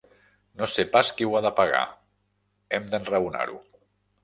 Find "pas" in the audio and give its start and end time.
0.95-1.11